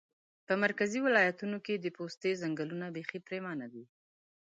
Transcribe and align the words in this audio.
په 0.47 0.53
مرکزي 0.63 0.99
ولایتونو 1.05 1.57
کې 1.65 1.73
د 1.77 1.85
پوستې 1.97 2.31
ځنګلونه 2.41 2.85
پیخي 2.95 3.19
پرېمانه 3.27 3.67
دي 3.73 3.83